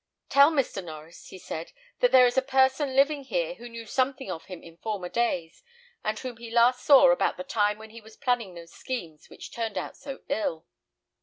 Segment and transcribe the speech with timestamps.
[0.29, 0.83] "Tell Mr.
[0.83, 4.63] Norries," he said, "that there is a person living here who knew something of him
[4.63, 5.61] in former days,
[6.03, 9.51] and whom he last saw about the time when he was planning those schemes which
[9.51, 10.65] turned out so ill."